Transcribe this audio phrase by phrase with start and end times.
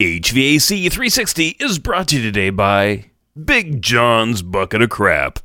[0.00, 3.10] HVAC 360 is brought to you today by
[3.44, 5.40] Big John's Bucket of Crap.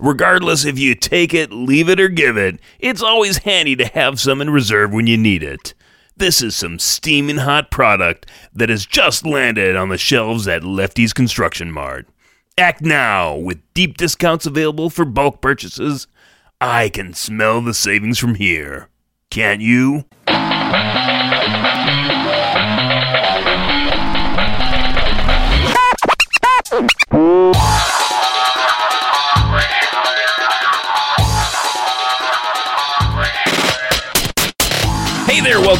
[0.00, 4.18] Regardless if you take it, leave it, or give it, it's always handy to have
[4.18, 5.74] some in reserve when you need it.
[6.16, 11.12] This is some steaming hot product that has just landed on the shelves at Lefty's
[11.12, 12.08] Construction Mart.
[12.58, 16.08] Act now with deep discounts available for bulk purchases.
[16.60, 18.88] I can smell the savings from here.
[19.30, 20.04] Can't you?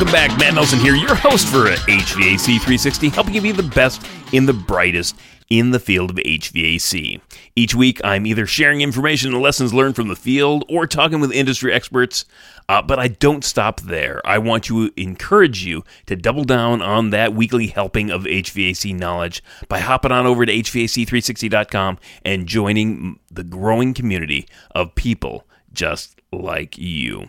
[0.01, 0.39] Welcome back.
[0.39, 4.53] Matt Nelson here, your host for HVAC 360, helping you be the best in the
[4.55, 5.15] brightest
[5.51, 7.21] in the field of HVAC.
[7.55, 11.33] Each week, I'm either sharing information and lessons learned from the field or talking with
[11.33, 12.25] industry experts,
[12.67, 14.23] uh, but I don't stop there.
[14.25, 19.43] I want to encourage you to double down on that weekly helping of HVAC knowledge
[19.69, 25.45] by hopping on over to HVAC360.com and joining the growing community of people
[25.75, 27.29] just like you.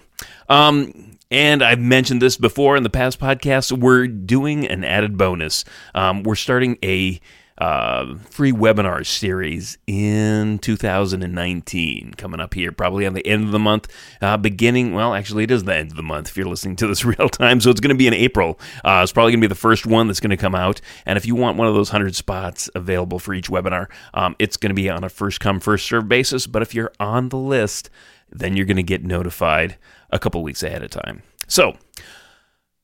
[0.50, 3.72] Um, and I've mentioned this before in the past podcasts.
[3.72, 5.64] We're doing an added bonus.
[5.96, 7.20] Um, we're starting a
[7.62, 13.60] uh, free webinar series in 2019 coming up here, probably on the end of the
[13.60, 13.88] month,
[14.20, 14.94] uh, beginning.
[14.94, 17.30] Well, actually, it is the end of the month if you're listening to this real
[17.30, 17.62] time.
[17.62, 18.60] So it's going to be in April.
[18.84, 20.82] Uh, it's probably going to be the first one that's going to come out.
[21.06, 24.58] And if you want one of those 100 spots available for each webinar, um, it's
[24.58, 26.48] going to be on a first come, first serve basis.
[26.48, 27.92] But if you're on the list,
[28.32, 29.78] then you're going to get notified
[30.10, 31.24] a couple weeks ahead of time.
[31.48, 31.78] So,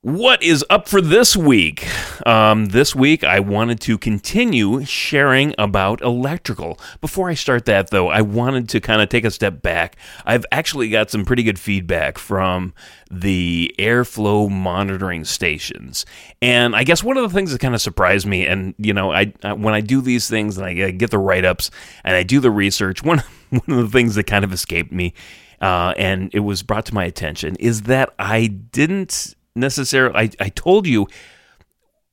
[0.01, 1.85] what is up for this week?
[2.25, 6.79] Um, this week, I wanted to continue sharing about electrical.
[7.01, 9.97] Before I start that, though, I wanted to kind of take a step back.
[10.25, 12.73] I've actually got some pretty good feedback from
[13.11, 16.05] the airflow monitoring stations.
[16.41, 19.11] And I guess one of the things that kind of surprised me, and, you know,
[19.11, 21.71] I, I when I do these things and I get the write ups
[22.03, 25.13] and I do the research, one, one of the things that kind of escaped me
[25.61, 30.15] uh, and it was brought to my attention is that I didn't necessarily.
[30.15, 31.07] I, I told you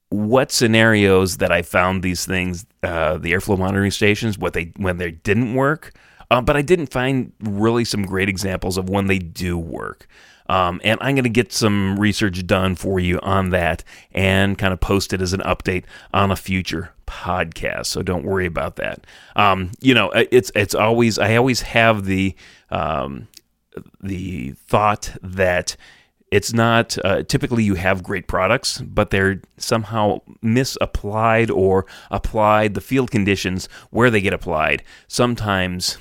[0.08, 4.98] what scenarios that I found these things, uh, the airflow monitoring stations, what they when
[4.98, 5.92] they didn't work,
[6.30, 10.06] uh, but I didn't find really some great examples of when they do work.
[10.46, 14.72] Um, and I'm going to get some research done for you on that and kind
[14.74, 17.86] of post it as an update on a future podcast.
[17.86, 19.06] So don't worry about that.
[19.36, 22.34] Um, you know, it's it's always I always have the
[22.70, 23.28] um,
[24.02, 25.76] the thought that
[26.34, 32.80] it's not uh, typically you have great products, but they're somehow misapplied or applied the
[32.80, 34.82] field conditions where they get applied.
[35.06, 35.96] Sometimes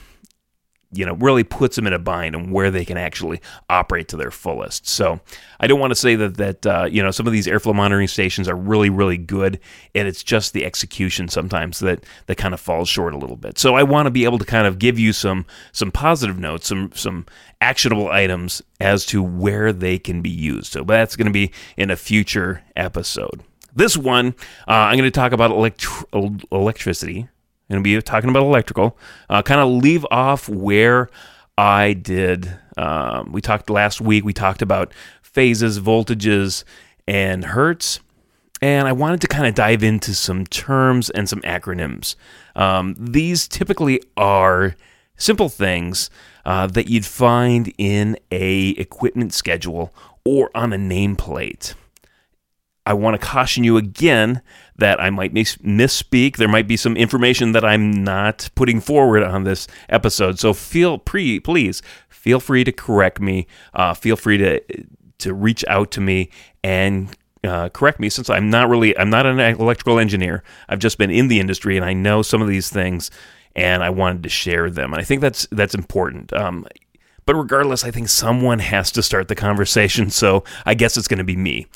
[0.93, 4.17] you know, really puts them in a bind and where they can actually operate to
[4.17, 4.87] their fullest.
[4.87, 5.19] So
[5.59, 8.07] I don't want to say that that uh, you know some of these airflow monitoring
[8.07, 9.59] stations are really really good,
[9.95, 13.57] and it's just the execution sometimes that that kind of falls short a little bit.
[13.57, 16.67] So I want to be able to kind of give you some some positive notes,
[16.67, 17.25] some some
[17.61, 20.71] actionable items as to where they can be used.
[20.71, 23.41] So that's going to be in a future episode.
[23.75, 24.35] This one,
[24.67, 25.87] uh, I'm going to talk about elect-
[26.51, 27.29] electricity
[27.69, 28.97] going to be talking about electrical.
[29.29, 31.09] Uh, kind of leave off where
[31.57, 32.57] I did.
[32.77, 34.23] Um, we talked last week.
[34.23, 36.63] We talked about phases, voltages,
[37.07, 37.99] and hertz.
[38.61, 42.15] And I wanted to kind of dive into some terms and some acronyms.
[42.55, 44.75] Um, these typically are
[45.17, 46.09] simple things
[46.45, 49.93] uh, that you'd find in a equipment schedule
[50.25, 51.73] or on a nameplate.
[52.85, 54.41] I want to caution you again
[54.75, 56.37] that I might mis- misspeak.
[56.37, 60.39] There might be some information that I'm not putting forward on this episode.
[60.39, 63.47] So feel pre, please feel free to correct me.
[63.73, 64.61] Uh, feel free to
[65.19, 66.29] to reach out to me
[66.63, 70.43] and uh, correct me since I'm not really I'm not an electrical engineer.
[70.69, 73.11] I've just been in the industry and I know some of these things,
[73.55, 74.93] and I wanted to share them.
[74.93, 76.33] And I think that's that's important.
[76.33, 76.65] Um,
[77.25, 80.09] but regardless, I think someone has to start the conversation.
[80.23, 81.67] So I guess it's going to be me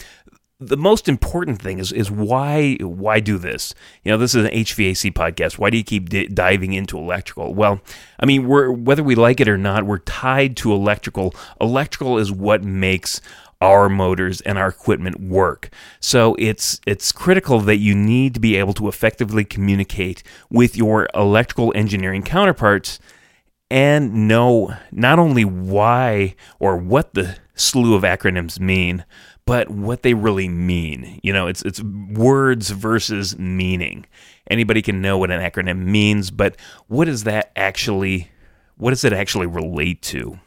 [0.60, 3.76] the most important thing is is why why do this?
[4.04, 5.60] You know, this is an HVAC podcast.
[5.60, 7.54] Why do you keep d- diving into electrical?
[7.54, 7.80] Well,
[8.20, 11.36] I mean, we're whether we like it or not, we're tied to electrical.
[11.62, 13.22] Electrical is what makes
[13.62, 15.70] our motors and our equipment work.
[16.00, 21.08] So it's it's critical that you need to be able to effectively communicate with your
[21.14, 23.00] electrical engineering counterparts
[23.70, 29.04] and know not only why or what the slew of acronyms mean,
[29.48, 31.20] but what they really mean.
[31.24, 34.06] You know, it's it's words versus meaning.
[34.52, 36.58] Anybody can know what an acronym means, but
[36.88, 38.30] what does that actually
[38.76, 40.40] what does it actually relate to?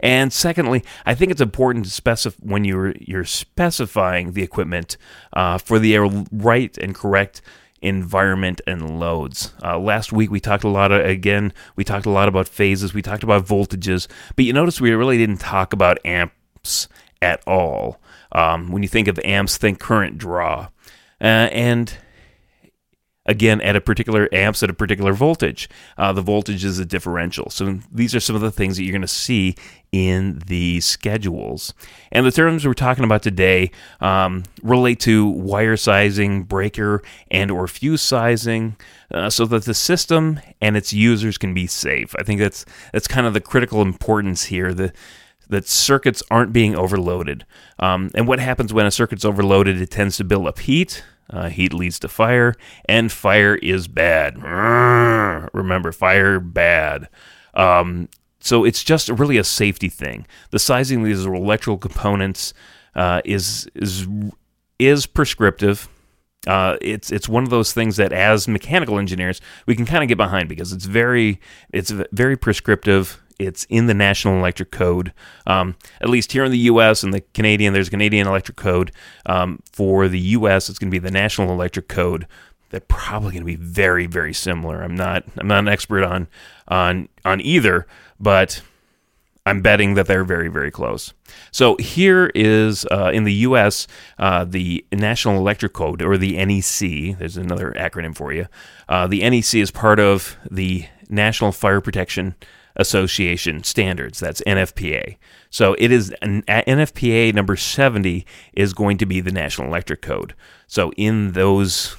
[0.00, 4.96] And secondly, I think it's important to specify when you're you're specifying the equipment
[5.34, 5.98] uh, for the
[6.32, 7.42] right and correct
[7.82, 9.52] environment and loads.
[9.62, 12.92] Uh, last week we talked a lot of, again, we talked a lot about phases,
[12.92, 14.06] we talked about voltages,
[14.36, 16.88] but you notice we really didn't talk about amps
[17.22, 17.98] at all.
[18.32, 20.68] Um, when you think of amps, think current draw.
[21.20, 21.96] Uh, and
[23.30, 25.68] again at a particular amps at a particular voltage.
[25.96, 27.48] Uh, the voltage is a differential.
[27.50, 29.54] So these are some of the things that you're going to see
[29.92, 31.72] in the schedules.
[32.10, 37.68] And the terms we're talking about today um, relate to wire sizing, breaker, and or
[37.68, 38.76] fuse sizing,
[39.12, 42.14] uh, so that the system and its users can be safe.
[42.18, 44.72] I think that's that's kind of the critical importance here.
[44.74, 44.92] The
[45.50, 47.44] that circuits aren't being overloaded.
[47.78, 49.80] Um, and what happens when a circuit's overloaded?
[49.80, 51.04] It tends to build up heat.
[51.28, 52.56] Uh, heat leads to fire,
[52.86, 54.42] and fire is bad.
[55.54, 57.08] Remember, fire bad.
[57.54, 58.08] Um,
[58.40, 60.26] so it's just really a safety thing.
[60.50, 62.52] The sizing of these electrical components
[62.96, 64.08] uh, is is
[64.78, 65.88] is prescriptive.
[66.46, 70.08] Uh, it's it's one of those things that as mechanical engineers we can kind of
[70.08, 71.38] get behind because it's very
[71.70, 75.12] it's very prescriptive it's in the National Electric Code.
[75.46, 77.02] Um, at least here in the U.S.
[77.02, 78.92] and the Canadian, there's Canadian Electric Code.
[79.26, 82.26] Um, for the U.S., it's going to be the National Electric Code.
[82.68, 84.82] They're probably going to be very, very similar.
[84.82, 86.28] I'm not, I'm not an expert on,
[86.68, 87.86] on, on either,
[88.20, 88.62] but
[89.46, 91.12] I'm betting that they're very, very close.
[91.50, 93.86] So here is uh, in the U.S.
[94.18, 97.18] Uh, the National Electric Code, or the NEC.
[97.18, 98.46] There's another acronym for you.
[98.88, 102.34] Uh, the NEC is part of the National Fire Protection
[102.76, 104.20] Association standards.
[104.20, 105.16] That's NFPA.
[105.50, 110.34] So it is NFPA number 70 is going to be the National Electric Code.
[110.66, 111.96] So in those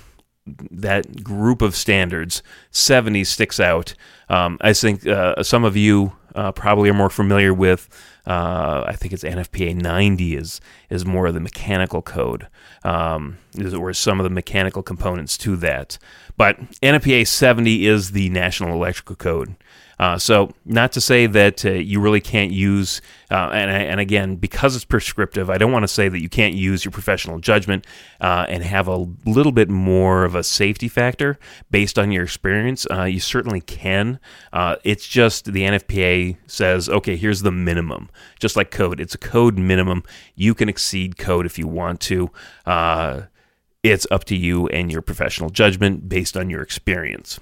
[0.71, 2.41] that group of standards,
[2.71, 3.93] 70 sticks out.
[4.29, 7.89] Um, I think uh, some of you uh, probably are more familiar with.
[8.25, 12.47] Uh, I think it's NFPA 90 is is more of the mechanical code,
[12.83, 13.37] um,
[13.75, 15.97] or some of the mechanical components to that.
[16.37, 19.55] But NFPA 70 is the National Electrical Code.
[20.01, 24.35] Uh, so, not to say that uh, you really can't use, uh, and, and again,
[24.35, 27.85] because it's prescriptive, I don't want to say that you can't use your professional judgment
[28.19, 31.37] uh, and have a little bit more of a safety factor
[31.69, 32.87] based on your experience.
[32.89, 34.19] Uh, you certainly can.
[34.51, 38.09] Uh, it's just the NFPA says, okay, here's the minimum.
[38.39, 40.01] Just like code, it's a code minimum.
[40.33, 42.31] You can exceed code if you want to
[43.83, 47.39] it's up to you and your professional judgment based on your experience.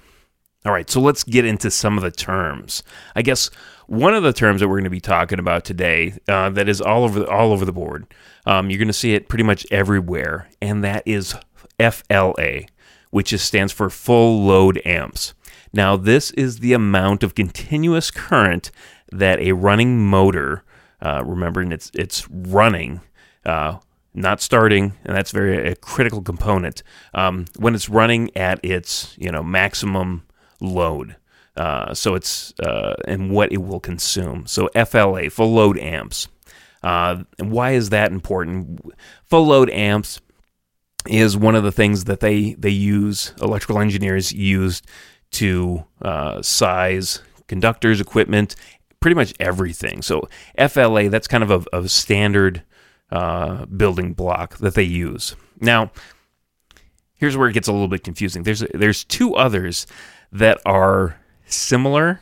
[0.70, 2.84] All right, so let's get into some of the terms.
[3.16, 3.50] I guess
[3.88, 6.80] one of the terms that we're going to be talking about today uh, that is
[6.80, 8.06] all over the, all over the board.
[8.46, 11.36] Um, you're going to see it pretty much everywhere, and that is
[11.80, 12.66] FLA,
[13.10, 15.34] which is, stands for full load amps.
[15.74, 18.70] Now, this is the amount of continuous current
[19.12, 20.64] that a running motor,
[21.02, 23.02] uh, remembering it's it's running,
[23.44, 23.80] uh,
[24.14, 26.84] not starting, and that's very a critical component.
[27.16, 30.26] Um, when it's running at its you know maximum
[30.60, 31.16] load.
[31.56, 34.48] Uh, so it's uh, and what it will consume.
[34.48, 36.28] So FLA, full load amps.
[36.82, 38.80] Uh, and why is that important?
[39.26, 40.22] Full load amps
[41.08, 43.34] is one of the things that they they use.
[43.42, 44.82] Electrical engineers use
[45.32, 48.56] to uh, size conductors, equipment,
[49.00, 50.02] pretty much everything.
[50.02, 52.64] So FLA, that's kind of a, a standard
[53.12, 55.36] uh, building block that they use.
[55.60, 55.92] Now,
[57.16, 58.44] here's where it gets a little bit confusing.
[58.44, 59.88] There's there's two others
[60.32, 62.22] that are similar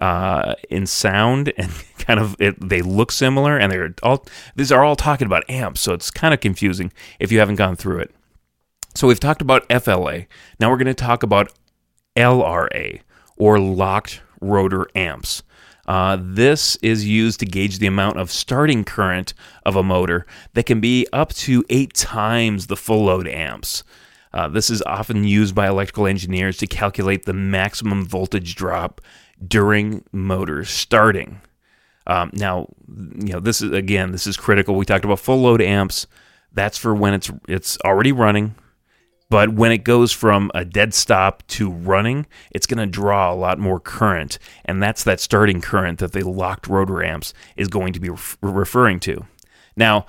[0.00, 4.24] uh, in sound and kind of it, they look similar and they're all
[4.56, 7.76] these are all talking about amps so it's kind of confusing if you haven't gone
[7.76, 8.14] through it.
[8.94, 10.26] So we've talked about fla
[10.60, 11.52] now we're going to talk about
[12.16, 13.00] lra
[13.36, 15.42] or locked rotor amps.
[15.86, 19.32] Uh, this is used to gauge the amount of starting current
[19.64, 23.84] of a motor that can be up to eight times the full load amps
[24.32, 29.00] uh, this is often used by electrical engineers to calculate the maximum voltage drop
[29.46, 31.40] during motor starting.
[32.06, 34.74] Um, now, you know, this is again, this is critical.
[34.74, 36.06] We talked about full load amps.
[36.52, 38.54] That's for when it's it's already running.
[39.30, 43.36] But when it goes from a dead stop to running, it's going to draw a
[43.36, 47.92] lot more current, and that's that starting current that the locked rotor amps is going
[47.92, 48.08] to be
[48.40, 49.26] referring to.
[49.76, 50.06] Now,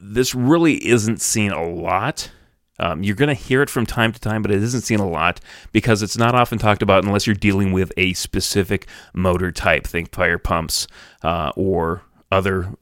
[0.00, 2.30] this really isn't seen a lot
[2.78, 5.08] um, you're going to hear it from time to time, but it isn't seen a
[5.08, 5.40] lot
[5.72, 9.86] because it's not often talked about unless you're dealing with a specific motor type.
[9.86, 10.86] Think fire pumps
[11.22, 12.74] uh, or other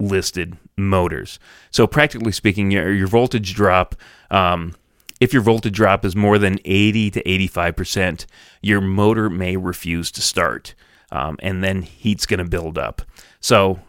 [0.00, 1.38] listed motors.
[1.70, 3.94] So, practically speaking, your, your voltage drop.
[4.30, 4.74] Um,
[5.20, 8.24] if your voltage drop is more than 80 to 85%,
[8.62, 10.74] your motor may refuse to start.
[11.10, 13.02] um, and then heat's going to build up.
[13.40, 13.80] So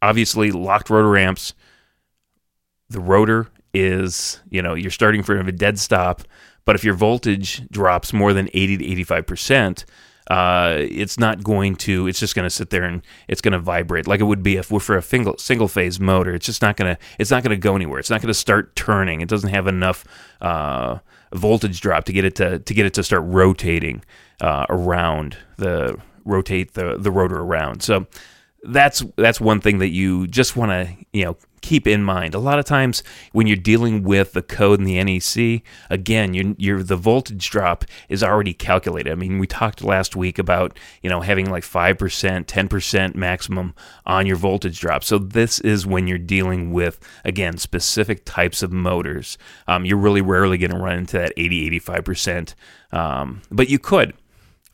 [0.00, 1.54] obviously, locked rotor amps,
[2.88, 6.22] the rotor is you know you're starting from a dead stop,
[6.64, 9.84] but if your voltage drops more than 80 to 85 percent
[10.30, 12.06] uh, it's not going to.
[12.06, 14.56] It's just going to sit there and it's going to vibrate like it would be
[14.56, 16.34] if we're for a single single phase motor.
[16.34, 17.02] It's just not going to.
[17.18, 17.98] It's not going to go anywhere.
[17.98, 19.20] It's not going to start turning.
[19.20, 20.04] It doesn't have enough
[20.40, 20.98] uh,
[21.32, 24.04] voltage drop to get it to to get it to start rotating
[24.40, 27.82] uh, around the rotate the the rotor around.
[27.82, 28.06] So
[28.62, 32.34] that's that's one thing that you just want to you know keep in mind.
[32.34, 33.02] A lot of times
[33.32, 37.84] when you're dealing with the code in the NEC, again, you're, you're, the voltage drop
[38.08, 39.10] is already calculated.
[39.10, 43.16] I mean, we talked last week about you know having like five percent, ten percent
[43.16, 45.04] maximum on your voltage drop.
[45.04, 49.38] So this is when you're dealing with again specific types of motors.
[49.66, 52.54] Um, you're really rarely going to run into that 80, 85 percent,
[52.90, 54.14] um, but you could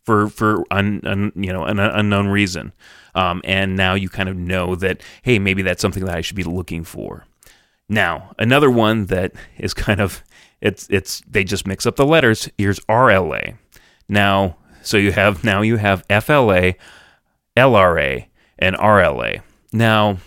[0.08, 2.72] for for un, un, you know an unknown reason.
[3.14, 6.36] Um, and now you kind of know that, hey, maybe that's something that I should
[6.36, 7.26] be looking for.
[7.90, 10.24] Now, another one that is kind of
[10.62, 12.48] it's it's they just mix up the letters.
[12.56, 13.58] Here's RLA.
[14.08, 16.72] Now, so you have now you have FLA,
[17.54, 18.26] LRA,
[18.58, 19.42] and RLA.
[19.74, 20.18] Now,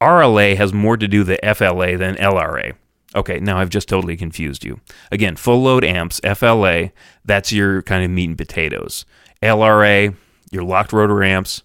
[0.00, 2.72] RLA has more to do with FLA than LRA.
[3.14, 4.80] Okay, now I've just totally confused you.
[5.10, 6.90] Again, full load amps, FLA,
[7.24, 9.04] that's your kind of meat and potatoes.
[9.42, 10.14] LRA,
[10.50, 11.62] your locked rotor amps,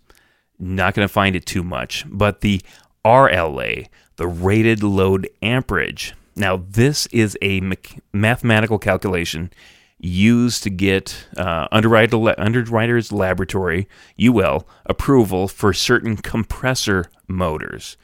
[0.60, 2.06] not going to find it too much.
[2.08, 2.62] But the
[3.06, 3.88] RLA,
[4.18, 6.14] the rated load amperage.
[6.36, 7.62] Now, this is a
[8.14, 9.52] mathematical calculation
[10.00, 13.88] used to get uh, underwriter, underwriter's laboratory
[14.24, 17.98] UL approval for certain compressor motors.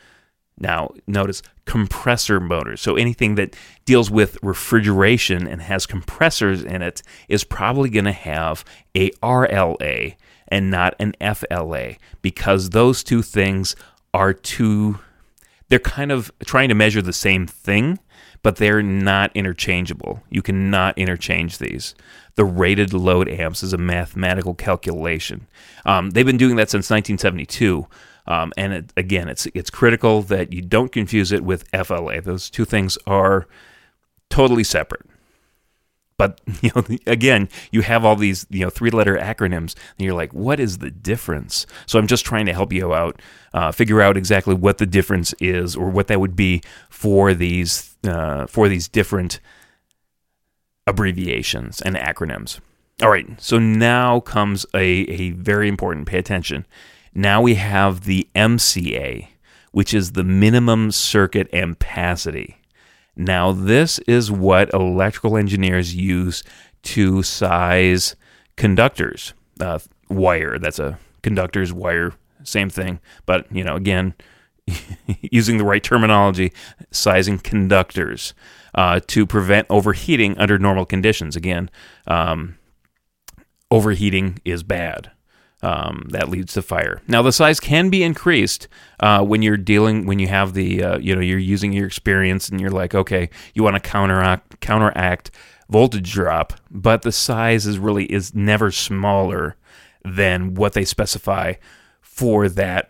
[0.57, 2.81] Now, notice compressor motors.
[2.81, 3.55] So anything that
[3.85, 8.63] deals with refrigeration and has compressors in it is probably going to have
[8.95, 10.15] a RLA
[10.47, 13.75] and not an FLA because those two things
[14.13, 14.99] are two
[15.69, 17.97] they're kind of trying to measure the same thing,
[18.43, 20.21] but they're not interchangeable.
[20.29, 21.95] You cannot interchange these.
[22.35, 25.47] The rated load amps is a mathematical calculation.
[25.83, 27.87] Um, they've been doing that since 1972.
[28.25, 32.21] Um, and it, again, it's it's critical that you don't confuse it with FLA.
[32.21, 33.47] Those two things are
[34.29, 35.05] totally separate.
[36.17, 40.33] But you know, again, you have all these you know three-letter acronyms, and you're like,
[40.33, 41.65] what is the difference?
[41.85, 43.21] So I'm just trying to help you out,
[43.53, 47.97] uh, figure out exactly what the difference is, or what that would be for these
[48.05, 49.39] uh, for these different
[50.87, 52.59] abbreviations and acronyms.
[53.01, 56.65] All right, so now comes a, a very important, pay attention.
[57.15, 59.27] Now we have the MCA,
[59.71, 62.55] which is the minimum circuit ampacity.
[63.15, 66.43] Now, this is what electrical engineers use
[66.83, 68.15] to size
[68.55, 69.33] conductors.
[69.59, 69.79] Uh,
[70.09, 72.99] wire, that's a conductor's wire, same thing.
[73.27, 74.15] But, you know, again,
[75.21, 76.51] using the right terminology,
[76.89, 78.33] sizing conductors
[78.73, 81.35] uh, to prevent overheating under normal conditions.
[81.35, 81.69] Again,
[82.07, 82.57] um,
[83.69, 85.11] overheating is bad
[85.63, 87.01] um, that leads to fire.
[87.07, 88.67] Now the size can be increased
[88.99, 92.49] uh, when you're dealing when you have the uh, you know you're using your experience
[92.49, 95.31] and you're like okay you want to counteract counteract
[95.69, 99.55] voltage drop, but the size is really is never smaller
[100.05, 101.53] than what they specify
[102.01, 102.89] for that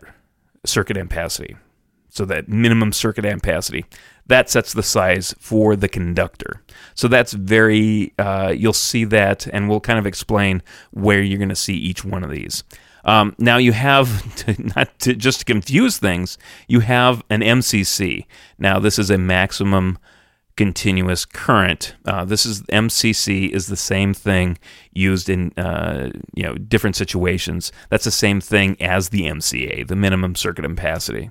[0.66, 1.56] circuit ampacity.
[2.10, 3.86] So that minimum circuit ampacity
[4.26, 6.62] that sets the size for the conductor.
[6.94, 10.62] So that's very, uh, you'll see that, and we'll kind of explain
[10.92, 12.64] where you're going to see each one of these.
[13.04, 16.38] Um, now you have, to, not to just to confuse things,
[16.68, 18.26] you have an MCC.
[18.58, 19.98] Now this is a maximum
[20.56, 21.96] continuous current.
[22.04, 24.56] Uh, this is MCC is the same thing
[24.92, 27.72] used in uh, you know different situations.
[27.90, 31.30] That's the same thing as the MCA, the minimum circuit ampacity.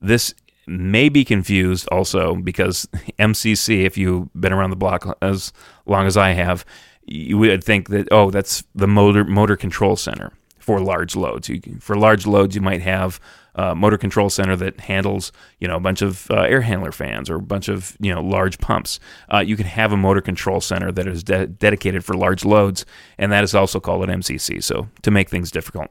[0.00, 0.34] This
[0.66, 2.86] may be confused also because
[3.18, 5.52] MCC, if you've been around the block as
[5.86, 6.64] long as I have,
[7.06, 11.48] you would think that oh, that's the motor motor control center for large loads.
[11.48, 13.20] You, for large loads, you might have
[13.54, 15.30] a motor control center that handles
[15.60, 18.22] you know a bunch of uh, air handler fans or a bunch of you know
[18.22, 18.98] large pumps.
[19.32, 22.86] Uh, you can have a motor control center that is de- dedicated for large loads,
[23.18, 24.62] and that is also called an MCC.
[24.62, 25.90] So to make things difficult.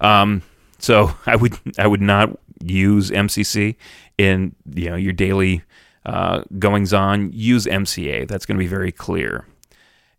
[0.00, 0.42] Um,
[0.78, 3.76] so I would I would not use MCC
[4.20, 5.62] in you know your daily
[6.04, 7.32] uh, goings on.
[7.32, 8.28] Use MCA.
[8.28, 9.46] That's going to be very clear.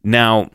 [0.04, 0.50] Now,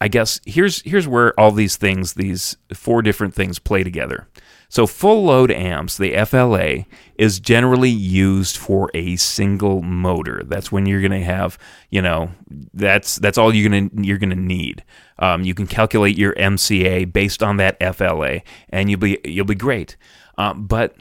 [0.00, 4.28] I guess here's here's where all these things, these four different things play together.
[4.68, 10.42] So full load amps, the FLA, is generally used for a single motor.
[10.44, 11.56] That's when you're going to have,
[11.90, 12.32] you know,
[12.72, 14.82] that's that's all you're going to you're going to need.
[15.20, 18.40] Um, you can calculate your MCA based on that FLA,
[18.70, 19.96] and you'll be you'll be great.
[20.36, 20.96] Um, but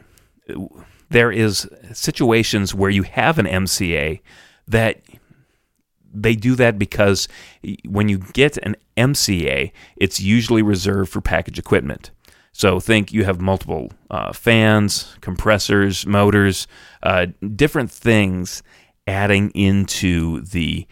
[1.14, 4.20] there is situations where you have an MCA
[4.68, 5.02] that
[6.14, 7.28] they do that because
[7.86, 12.12] when you get an MCA, it's usually reserved for package equipment.
[12.52, 16.68] So think you have multiple uh, fans, compressors, motors,
[17.02, 18.62] uh, different things
[19.08, 20.88] adding into the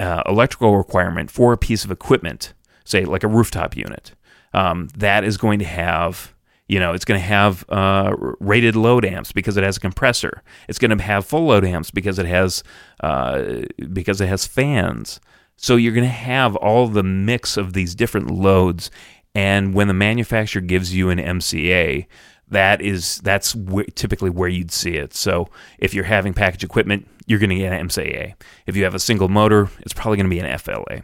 [0.00, 4.14] uh, electrical requirement for a piece of equipment, say like a rooftop unit.
[4.52, 6.33] Um, that is going to have
[6.68, 10.42] you know, it's going to have uh, rated load amps because it has a compressor.
[10.68, 12.62] It's going to have full load amps because it has
[13.00, 15.20] uh, because it has fans.
[15.56, 18.90] So you're going to have all the mix of these different loads,
[19.34, 22.06] and when the manufacturer gives you an MCA,
[22.48, 23.56] that is that's
[23.94, 25.14] typically where you'd see it.
[25.14, 28.34] So if you're having package equipment, you're going to get an MCA.
[28.66, 31.02] If you have a single motor, it's probably going to be an FLA.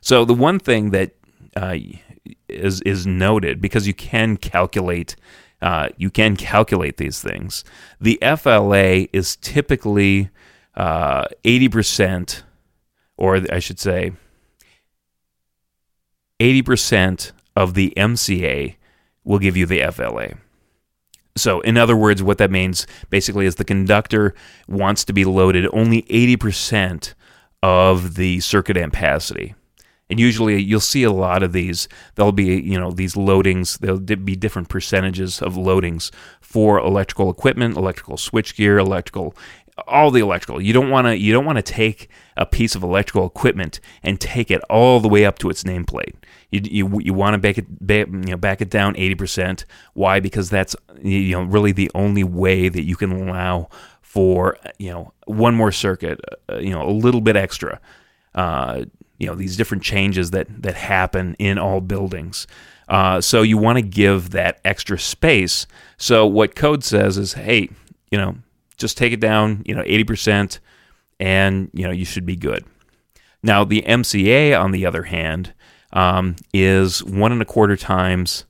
[0.00, 1.12] So the one thing that
[1.56, 1.76] uh,
[2.48, 5.16] is is noted because you can calculate
[5.60, 7.64] uh, you can calculate these things.
[8.00, 10.30] The FLA is typically
[10.74, 12.42] uh, eighty percent,
[13.16, 14.12] or I should say,
[16.40, 18.76] eighty percent of the MCA
[19.24, 20.34] will give you the FLA.
[21.36, 24.34] So, in other words, what that means basically is the conductor
[24.68, 27.14] wants to be loaded only 80%
[27.62, 29.54] of the circuit ampacity.
[30.12, 31.88] And usually you'll see a lot of these.
[32.16, 36.10] There'll be, you know, these loadings, there'll be different percentages of loadings
[36.42, 39.34] for electrical equipment, electrical switchgear, electrical
[39.88, 40.60] all the electrical.
[40.60, 44.20] You don't want to you don't want to take a piece of electrical equipment and
[44.20, 46.12] take it all the way up to its nameplate.
[46.50, 49.64] You you, you want to back it back, you know back it down 80%.
[49.94, 50.20] Why?
[50.20, 53.70] Because that's you know really the only way that you can allow
[54.02, 57.80] for you know one more circuit, uh, you know a little bit extra.
[58.34, 58.84] Uh,
[59.22, 62.48] you know these different changes that that happen in all buildings.
[62.88, 65.66] Uh, so you want to give that extra space.
[65.96, 67.70] So what code says is, hey,
[68.10, 68.36] you know,
[68.76, 70.58] just take it down, you know, 80%,
[71.18, 72.66] and, you know, you should be good.
[73.42, 75.54] Now, the MCA, on the other hand,
[75.92, 78.44] um, is one and a quarter times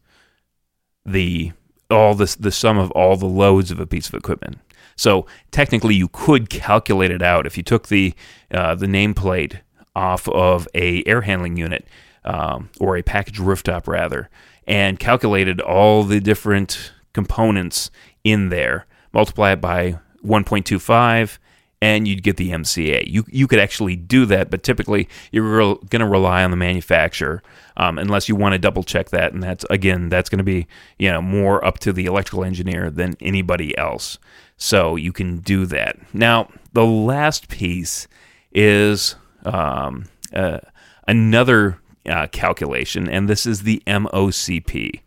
[1.04, 1.52] the
[1.90, 4.58] all this the sum of all the loads of a piece of equipment.
[4.96, 8.14] So technically, you could calculate it out if you took the
[8.50, 9.60] uh, the nameplate
[9.94, 11.86] off of a air handling unit
[12.24, 14.28] um, or a package rooftop rather,
[14.66, 17.90] and calculated all the different components
[18.24, 21.38] in there, multiply it by 1.25
[21.82, 23.08] and you'd get the MCA.
[23.08, 27.42] You you could actually do that, but typically you're going to rely on the manufacturer
[27.76, 30.68] um, unless you want to double check that, and that's again that's going to be
[30.96, 34.18] you know more up to the electrical engineer than anybody else.
[34.56, 35.98] So you can do that.
[36.14, 38.06] Now the last piece
[38.52, 40.58] is um, uh,
[41.06, 41.78] another
[42.08, 45.00] uh, calculation, and this is the MOCP.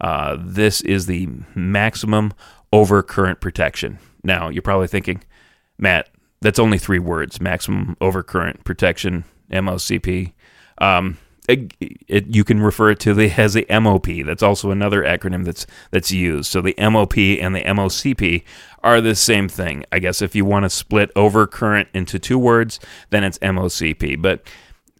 [0.00, 2.32] Uh, this is the maximum
[2.72, 3.98] overcurrent protection.
[4.24, 5.22] Now, you're probably thinking,
[5.78, 6.08] Matt,
[6.40, 10.32] that's only three words maximum overcurrent protection, MOCP.
[10.78, 14.06] Um, it, you can refer it to the as the MOP.
[14.24, 16.50] That's also another acronym that's that's used.
[16.50, 18.44] So the MOP and the MOCP
[18.82, 19.84] are the same thing.
[19.90, 22.78] I guess if you want to split overcurrent into two words,
[23.10, 24.20] then it's MOCP.
[24.22, 24.46] But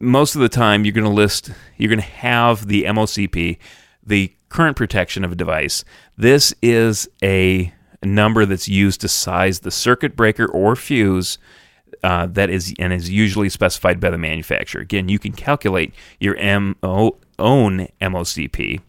[0.01, 3.59] most of the time, you're going to list, you're going to have the MOCP,
[4.05, 5.85] the current protection of a device.
[6.17, 11.39] This is a number that's used to size the circuit breaker or fuse
[12.03, 14.83] uh, that is and is usually specified by the manufacturer.
[14.83, 18.81] Again, you can calculate your M- own MOCP,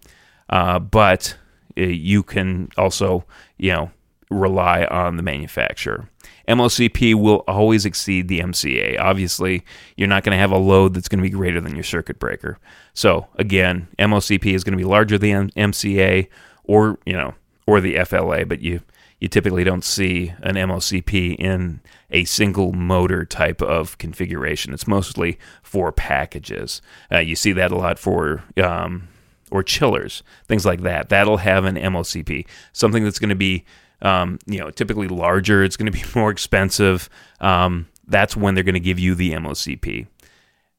[0.50, 1.38] uh, but
[1.78, 3.26] uh, you can also,
[3.58, 3.92] you know,
[4.30, 6.10] rely on the manufacturer.
[6.48, 9.00] MOCP will always exceed the MCA.
[9.00, 9.64] Obviously,
[9.96, 12.20] you're not going to have a load that's going to be greater than your circuit
[12.20, 12.58] breaker.
[12.94, 16.28] So again, MOCP is going to be larger than MCA
[16.66, 17.34] or, you know,
[17.66, 18.82] or the FLA, but you
[19.24, 21.80] you typically don't see an MOCP in
[22.12, 24.74] a single motor type of configuration.
[24.74, 26.82] It's mostly for packages.
[27.10, 29.08] Uh, you see that a lot for um,
[29.50, 31.08] or chillers, things like that.
[31.08, 33.64] That'll have an MOCP, something that's going to be
[34.02, 35.64] um, you know typically larger.
[35.64, 37.10] It's going to be more expensive.
[37.40, 40.06] Um, that's when they're going to give you the MOCP.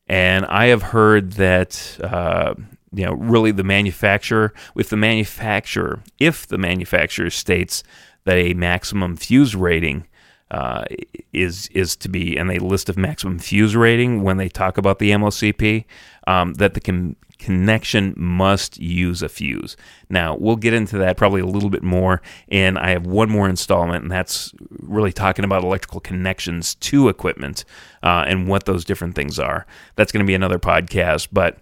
[0.07, 2.57] And I have heard that uh,
[2.93, 7.83] you know really the manufacturer, if the manufacturer, if the manufacturer states
[8.25, 10.07] that a maximum fuse rating
[10.51, 10.85] uh,
[11.33, 14.99] is is to be, and they list of maximum fuse rating when they talk about
[14.99, 15.85] the MOCP,
[16.27, 19.77] um, that the con- connection must use a fuse.
[20.09, 23.49] Now, we'll get into that probably a little bit more, and I have one more
[23.49, 27.65] installment, and that's really talking about electrical connections to equipment
[28.03, 29.67] uh, and what those different things are.
[29.97, 31.59] That's going to be another podcast, but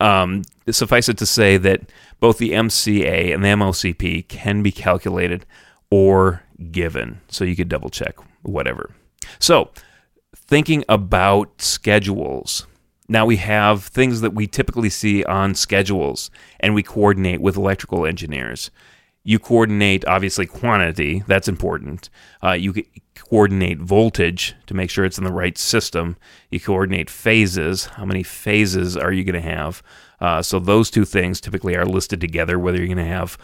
[0.00, 5.46] um, suffice it to say that both the MCA and the MOCP can be calculated
[5.90, 7.20] or given.
[7.28, 8.90] So you could double check, whatever.
[9.38, 9.70] So,
[10.36, 12.66] thinking about schedules.
[13.08, 18.04] Now we have things that we typically see on schedules, and we coordinate with electrical
[18.04, 18.70] engineers.
[19.24, 22.08] You coordinate, obviously, quantity, that's important.
[22.42, 22.74] Uh, you
[23.14, 26.16] coordinate voltage to make sure it's in the right system.
[26.50, 27.86] You coordinate phases.
[27.86, 29.82] How many phases are you going to have?
[30.20, 33.36] Uh, so, those two things typically are listed together, whether you're going to have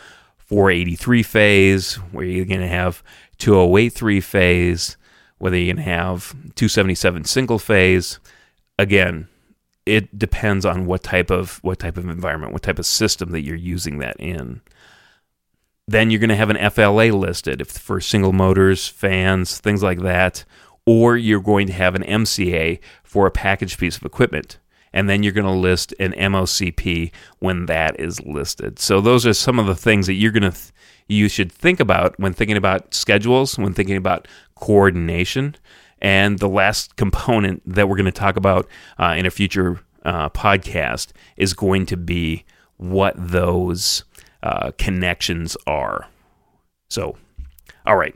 [0.55, 3.03] 483 phase, where you're going to have
[3.39, 4.97] 2083 phase,
[5.39, 8.21] whether you're going to have 277 single phase.
[8.79, 9.27] Again,
[9.85, 13.41] it depends on what type of what type of environment, what type of system that
[13.41, 14.61] you're using that in.
[15.89, 20.03] Then you're going to have an FLA listed if for single motors, fans, things like
[20.03, 20.45] that,
[20.87, 24.61] or you're going to have an MCA for a packaged piece of equipment
[24.95, 28.79] and then you're going to list an MOCP when that is listed.
[28.79, 30.73] So those are some of the things that you're going to th-
[31.07, 35.57] you should think about when thinking about schedules, when thinking about coordination.
[36.01, 40.31] And the last component that we're going to talk about uh, in a future uh,
[40.31, 42.45] podcast is going to be
[42.77, 44.05] what those
[44.43, 46.07] uh, connections are.
[46.89, 47.17] So,
[47.85, 48.15] all right.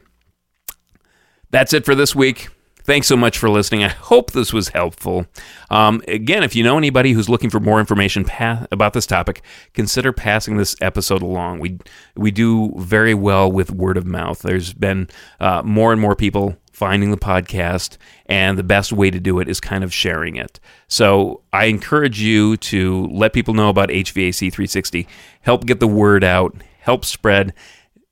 [1.50, 2.48] That's it for this week.
[2.88, 3.84] Thanks so much for listening.
[3.84, 5.26] I hope this was helpful.
[5.68, 9.42] Um, again, if you know anybody who's looking for more information pa- about this topic,
[9.74, 11.58] consider passing this episode along.
[11.58, 11.80] We
[12.16, 14.38] we do very well with word of mouth.
[14.38, 19.20] There's been uh, more and more people finding the podcast, and the best way to
[19.20, 20.58] do it is kind of sharing it.
[20.86, 25.06] So I encourage you to let people know about HVAC 360,
[25.42, 27.52] help get the word out, help spread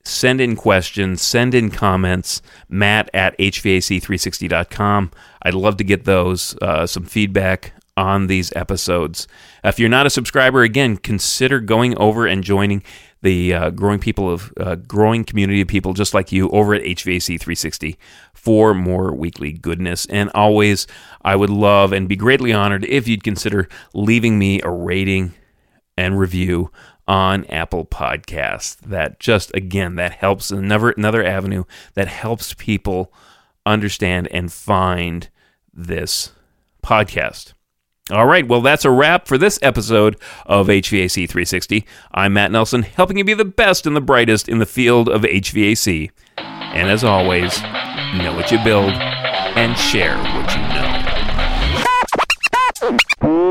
[0.07, 5.11] send in questions, send in comments, matt at hvac360.com.
[5.43, 9.27] I'd love to get those, uh, some feedback on these episodes.
[9.65, 12.83] If you're not a subscriber, again, consider going over and joining
[13.23, 16.83] the uh, growing people of uh, growing community of people just like you over at
[16.83, 17.99] HVAC 360
[18.35, 20.07] for more weekly goodness.
[20.07, 20.87] And always,
[21.23, 25.33] I would love and be greatly honored if you'd consider leaving me a rating
[25.97, 26.71] and review
[27.07, 28.77] on Apple Podcasts.
[28.79, 31.65] That just again that helps another another avenue
[31.95, 33.13] that helps people
[33.65, 35.29] understand and find
[35.73, 36.33] this
[36.83, 37.53] podcast.
[38.09, 40.17] All right, well, that's a wrap for this episode
[40.47, 41.85] of HVAC 360.
[42.13, 45.23] I'm Matt Nelson, helping you be the best and the brightest in the field of
[45.23, 46.13] HVAC.
[46.39, 47.61] And as always,
[48.27, 50.63] know what you build and share what you
[53.31, 53.46] know.